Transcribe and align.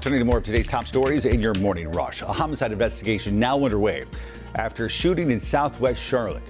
turning 0.00 0.18
to 0.18 0.24
more 0.24 0.38
of 0.38 0.44
today's 0.44 0.66
top 0.66 0.86
stories 0.86 1.26
in 1.26 1.40
your 1.40 1.52
morning 1.54 1.90
rush. 1.92 2.22
A 2.22 2.26
homicide 2.26 2.72
investigation 2.72 3.38
now 3.38 3.62
underway 3.62 4.06
after 4.54 4.88
shooting 4.88 5.30
in 5.30 5.38
southwest 5.38 6.00
Charlotte. 6.00 6.42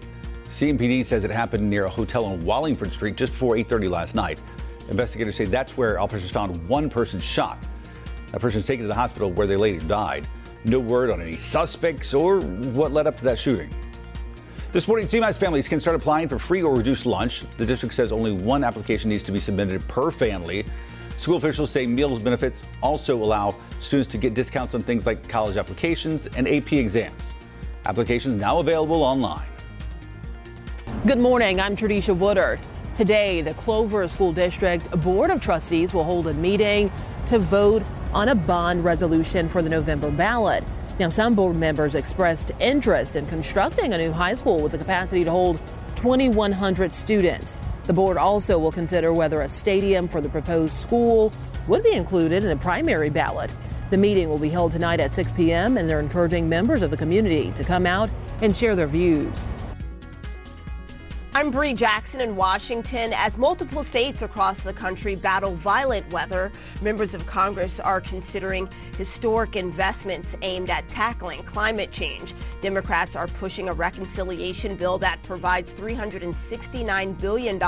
CMPD 0.44 1.04
says 1.04 1.24
it 1.24 1.32
happened 1.32 1.68
near 1.68 1.86
a 1.86 1.88
hotel 1.88 2.26
on 2.26 2.44
Wallingford 2.44 2.92
Street 2.92 3.16
just 3.16 3.32
before 3.32 3.56
8:30 3.56 3.88
last 3.90 4.14
night. 4.14 4.40
Investigators 4.88 5.34
say 5.34 5.46
that's 5.46 5.76
where 5.76 5.98
officers 5.98 6.30
found 6.30 6.68
one 6.68 6.88
person 6.88 7.18
shot. 7.18 7.58
That 8.30 8.40
person 8.40 8.58
was 8.58 8.66
taken 8.66 8.84
to 8.84 8.88
the 8.88 8.94
hospital 8.94 9.32
where 9.32 9.48
they 9.48 9.56
later 9.56 9.84
died. 9.84 10.28
No 10.64 10.78
word 10.78 11.10
on 11.10 11.20
any 11.20 11.36
suspects 11.36 12.14
or 12.14 12.40
what 12.40 12.92
led 12.92 13.08
up 13.08 13.18
to 13.18 13.24
that 13.24 13.38
shooting. 13.38 13.70
This 14.70 14.86
morning, 14.86 15.08
CMS 15.08 15.36
families 15.36 15.66
can 15.66 15.80
start 15.80 15.96
applying 15.96 16.28
for 16.28 16.38
free 16.38 16.62
or 16.62 16.76
reduced 16.76 17.04
lunch. 17.04 17.42
The 17.56 17.66
district 17.66 17.96
says 17.96 18.12
only 18.12 18.30
one 18.30 18.62
application 18.62 19.10
needs 19.10 19.24
to 19.24 19.32
be 19.32 19.40
submitted 19.40 19.86
per 19.88 20.12
family. 20.12 20.64
School 21.20 21.36
officials 21.36 21.70
say 21.70 21.86
meals 21.86 22.22
benefits 22.22 22.64
also 22.80 23.22
allow 23.22 23.54
students 23.78 24.10
to 24.10 24.16
get 24.16 24.32
discounts 24.32 24.74
on 24.74 24.80
things 24.80 25.04
like 25.04 25.28
college 25.28 25.58
applications 25.58 26.26
and 26.28 26.48
AP 26.48 26.72
exams. 26.72 27.34
Applications 27.84 28.40
now 28.40 28.58
available 28.58 29.02
online. 29.02 29.46
Good 31.04 31.18
morning. 31.18 31.60
I'm 31.60 31.76
Tradisha 31.76 32.16
Woodard. 32.16 32.58
Today, 32.94 33.42
the 33.42 33.52
Clover 33.52 34.08
School 34.08 34.32
District 34.32 34.90
Board 35.02 35.28
of 35.28 35.42
Trustees 35.42 35.92
will 35.92 36.04
hold 36.04 36.26
a 36.26 36.32
meeting 36.32 36.90
to 37.26 37.38
vote 37.38 37.82
on 38.14 38.28
a 38.28 38.34
bond 38.34 38.82
resolution 38.82 39.46
for 39.46 39.60
the 39.60 39.68
November 39.68 40.10
ballot. 40.10 40.64
Now, 40.98 41.10
some 41.10 41.34
board 41.34 41.54
members 41.54 41.96
expressed 41.96 42.52
interest 42.60 43.16
in 43.16 43.26
constructing 43.26 43.92
a 43.92 43.98
new 43.98 44.10
high 44.10 44.32
school 44.32 44.62
with 44.62 44.72
the 44.72 44.78
capacity 44.78 45.22
to 45.24 45.30
hold 45.30 45.60
2,100 45.96 46.94
students. 46.94 47.52
The 47.90 47.94
board 47.94 48.18
also 48.18 48.56
will 48.56 48.70
consider 48.70 49.12
whether 49.12 49.40
a 49.40 49.48
stadium 49.48 50.06
for 50.06 50.20
the 50.20 50.28
proposed 50.28 50.76
school 50.76 51.32
would 51.66 51.82
be 51.82 51.90
included 51.90 52.44
in 52.44 52.48
the 52.48 52.54
primary 52.54 53.10
ballot. 53.10 53.52
The 53.90 53.98
meeting 53.98 54.28
will 54.28 54.38
be 54.38 54.48
held 54.48 54.70
tonight 54.70 55.00
at 55.00 55.12
6 55.12 55.32
p.m., 55.32 55.76
and 55.76 55.90
they're 55.90 55.98
encouraging 55.98 56.48
members 56.48 56.82
of 56.82 56.92
the 56.92 56.96
community 56.96 57.50
to 57.56 57.64
come 57.64 57.86
out 57.86 58.08
and 58.42 58.54
share 58.54 58.76
their 58.76 58.86
views. 58.86 59.48
I'm 61.32 61.52
Bree 61.52 61.74
Jackson 61.74 62.20
in 62.20 62.34
Washington. 62.34 63.12
As 63.14 63.38
multiple 63.38 63.84
states 63.84 64.22
across 64.22 64.64
the 64.64 64.72
country 64.72 65.14
battle 65.14 65.54
violent 65.54 66.10
weather, 66.12 66.50
members 66.82 67.14
of 67.14 67.24
Congress 67.24 67.78
are 67.78 68.00
considering 68.00 68.68
historic 68.98 69.54
investments 69.54 70.36
aimed 70.42 70.70
at 70.70 70.88
tackling 70.88 71.44
climate 71.44 71.92
change. 71.92 72.34
Democrats 72.60 73.14
are 73.14 73.28
pushing 73.28 73.68
a 73.68 73.72
reconciliation 73.72 74.74
bill 74.74 74.98
that 74.98 75.22
provides 75.22 75.72
$369 75.72 77.20
billion 77.20 77.60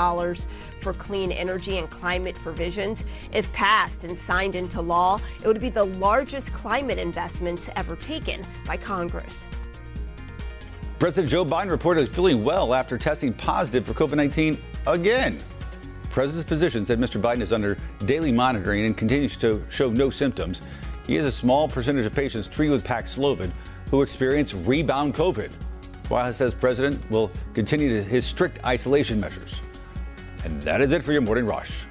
for 0.81 0.93
clean 0.95 1.31
energy 1.31 1.77
and 1.77 1.89
climate 1.89 2.35
provisions. 2.43 3.05
If 3.31 3.51
passed 3.53 4.03
and 4.03 4.19
signed 4.19 4.55
into 4.55 4.81
law, 4.81 5.21
it 5.41 5.47
would 5.47 5.61
be 5.61 5.69
the 5.69 5.85
largest 5.85 6.51
climate 6.51 6.97
investments 6.97 7.69
ever 7.77 7.95
taken 7.95 8.43
by 8.65 8.75
Congress. 8.75 9.47
President 11.03 11.29
Joe 11.29 11.43
Biden 11.43 11.69
reported 11.69 12.07
feeling 12.07 12.45
well 12.45 12.73
after 12.73 12.97
testing 12.97 13.33
positive 13.33 13.85
for 13.85 13.93
COVID 13.93 14.15
19 14.15 14.57
again. 14.87 15.37
The 16.03 16.07
president's 16.07 16.47
physician 16.47 16.85
said 16.85 16.97
Mr. 16.97 17.21
Biden 17.21 17.41
is 17.41 17.51
under 17.51 17.77
daily 18.05 18.31
monitoring 18.31 18.85
and 18.85 18.95
continues 18.95 19.35
to 19.35 19.61
show 19.69 19.89
no 19.89 20.09
symptoms. 20.09 20.61
He 21.05 21.15
has 21.15 21.25
a 21.25 21.31
small 21.33 21.67
percentage 21.67 22.05
of 22.05 22.15
patients 22.15 22.47
treated 22.47 22.71
with 22.71 22.85
Paxlovid 22.85 23.51
who 23.91 24.01
experience 24.01 24.53
rebound 24.53 25.13
COVID. 25.13 25.51
While 26.07 26.31
says 26.31 26.53
president 26.53 27.11
will 27.11 27.31
continue 27.53 27.99
his 28.01 28.25
strict 28.25 28.63
isolation 28.63 29.19
measures. 29.19 29.59
And 30.45 30.61
that 30.61 30.79
is 30.79 30.93
it 30.93 31.03
for 31.03 31.11
your 31.11 31.21
morning 31.21 31.45
rush. 31.45 31.85